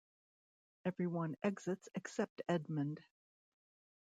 Everyone 0.83 1.37
exits 1.43 1.87
except 1.93 2.41
Edmond. 2.49 3.03